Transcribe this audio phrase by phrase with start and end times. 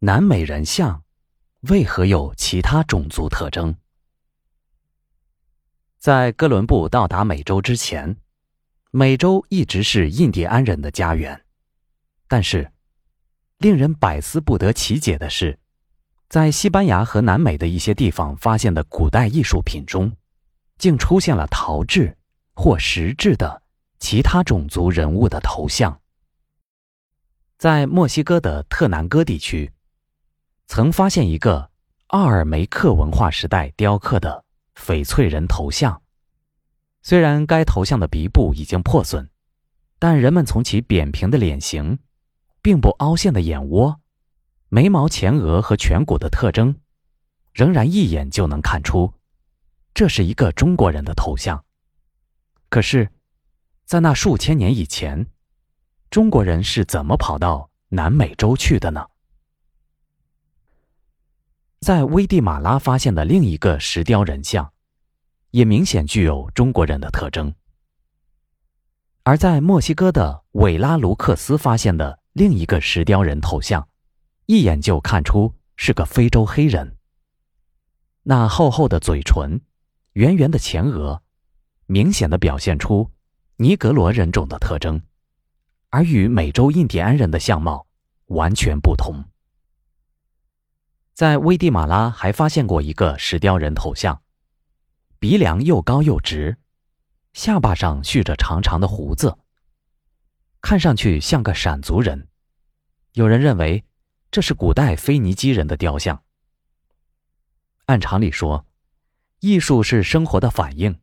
[0.00, 1.02] 南美人像
[1.62, 3.74] 为何有其他种族特征？
[5.98, 8.16] 在哥伦布到达美洲之前，
[8.92, 11.44] 美洲一直是印第安人的家园。
[12.28, 12.70] 但是，
[13.58, 15.58] 令人百思不得其解的是，
[16.28, 20.16] 在西班牙和南美的一些地方发现的古代艺术品中，
[20.78, 22.16] 竟出现了陶制
[22.54, 23.60] 或石制的
[23.98, 26.00] 其他种族人物的头像。
[27.58, 29.72] 在墨西哥的特南哥地区。
[30.68, 31.70] 曾发现一个
[32.08, 34.44] 奥尔梅克文化时代雕刻的
[34.76, 36.02] 翡翠人头像，
[37.00, 39.30] 虽然该头像的鼻部已经破损，
[39.98, 41.98] 但人们从其扁平的脸型、
[42.60, 43.98] 并不凹陷的眼窝、
[44.68, 46.76] 眉毛、前额和颧骨的特征，
[47.54, 49.14] 仍然一眼就能看出，
[49.94, 51.64] 这是一个中国人的头像。
[52.68, 53.10] 可是，
[53.86, 55.26] 在那数千年以前，
[56.10, 59.06] 中国人是怎么跑到南美洲去的呢？
[61.80, 64.72] 在危地马拉发现的另一个石雕人像，
[65.52, 67.52] 也明显具有中国人的特征；
[69.22, 73.88] 而在墨西哥的韦拉卢克斯发现的另一个石雕人头像，
[74.46, 76.96] 一眼就看出是个非洲黑人。
[78.24, 79.60] 那厚厚的嘴唇，
[80.14, 81.22] 圆圆的前额，
[81.86, 83.08] 明显的表现出
[83.56, 85.00] 尼格罗人种的特征，
[85.90, 87.86] 而与美洲印第安人的相貌
[88.26, 89.24] 完全不同。
[91.18, 94.22] 在危地马拉还发现过一个石雕人头像，
[95.18, 96.58] 鼻梁又高又直，
[97.32, 99.36] 下巴上蓄着长长的胡子，
[100.60, 102.28] 看上去像个闪族人。
[103.14, 103.84] 有人认为
[104.30, 106.22] 这是古代腓尼基人的雕像。
[107.86, 108.64] 按常理说，
[109.40, 111.00] 艺术是生活的反应，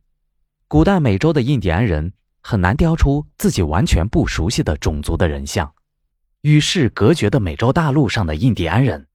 [0.66, 5.74] 古代美洲的印第安人很难雕出自己完全不熟悉的种族的人像，
[6.40, 9.06] 与世隔绝的美洲大陆上的印第安人。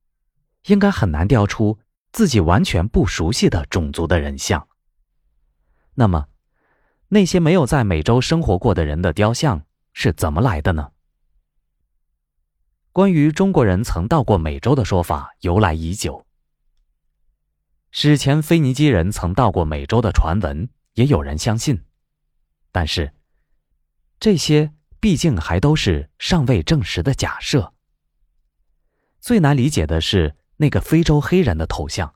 [0.68, 1.80] 应该很难雕出
[2.12, 4.68] 自己完全不熟悉的种族的人像。
[5.96, 6.28] 那么，
[7.08, 10.92] 那些没有在美洲生活过的人的雕像是怎么来的呢？
[12.92, 16.26] 关于中国人曾到过美洲的说法由来已久，
[17.90, 21.84] 史前腓尼基人曾到过美洲的传闻也有人相信，
[22.72, 23.14] 但是
[24.20, 27.74] 这些毕竟还都是尚未证实的假设。
[29.20, 30.36] 最难理解的是。
[30.62, 32.14] 那个非洲黑人的头像，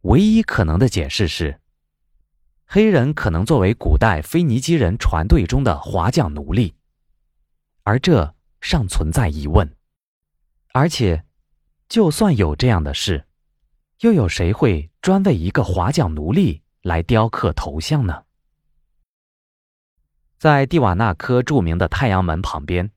[0.00, 1.60] 唯一可能的解释是，
[2.64, 6.74] 黑人可能作为古代腓尼基人船队中的划桨奴隶，
[7.82, 9.76] 而这尚存在疑问。
[10.72, 11.24] 而且，
[11.90, 13.26] 就算有这样的事，
[14.00, 18.24] 又有谁会专为一个划桨奴隶来雕刻头像呢？
[20.38, 22.90] 在蒂瓦纳科著名的太阳门旁边，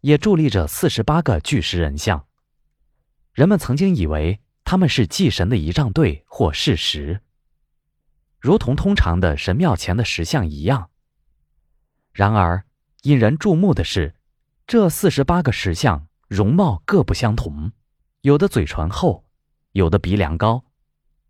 [0.00, 2.25] 也伫立着四十八个巨石人像。
[3.36, 7.20] 人们曾经以为他们是祭神的仪仗队或事实，
[8.40, 10.88] 如同通常的神庙前的石像一样。
[12.14, 12.64] 然而，
[13.02, 14.14] 引人注目的是，
[14.66, 17.72] 这四十八个石像容貌各不相同，
[18.22, 19.26] 有的嘴唇厚，
[19.72, 20.64] 有的鼻梁高，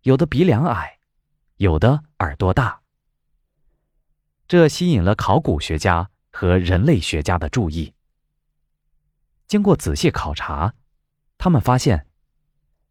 [0.03, 0.99] 有的鼻梁矮，
[1.57, 2.83] 有的耳朵大。
[4.47, 7.93] 这吸引了考古学家和人类学家的注意。
[9.45, 10.73] 经过仔细考察。
[11.37, 12.07] 他们发现，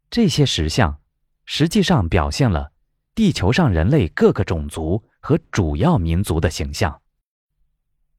[0.09, 1.01] 这些石像
[1.45, 2.71] 实际上表现了
[3.13, 7.01] 地球上人类各个种族和主要民族的形象。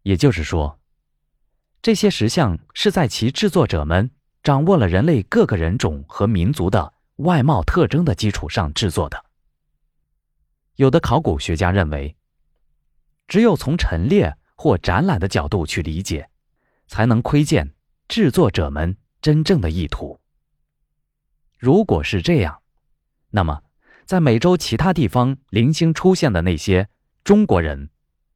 [0.02, 0.78] 也就是说，
[1.80, 4.10] 这些石像是在其制作者们
[4.42, 9.24] 掌握了人类各个人种和民族的外貌特征的基础上制作的。
[10.76, 12.16] 有的考古学家认为，
[13.26, 16.30] 只有从陈列或展览的角度去理解，
[16.86, 17.74] 才能窥见
[18.06, 18.96] 制作者们。
[19.20, 20.20] 真正的意图。
[21.58, 22.62] 如果是这样，
[23.30, 23.62] 那么
[24.04, 26.88] 在美洲其他地方零星出现的那些
[27.24, 27.90] 中国人、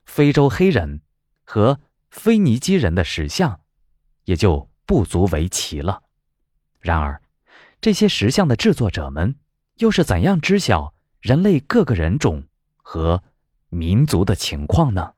[0.05, 1.03] 非洲黑人
[1.45, 3.61] 和腓尼基人的石像，
[4.25, 6.03] 也就不足为奇了。
[6.81, 7.23] 然而，
[7.81, 9.37] 这些石像的制作者们
[9.77, 12.45] 又是怎样知晓人类各个人种
[12.77, 13.23] 和
[13.69, 15.15] 民族的情况呢？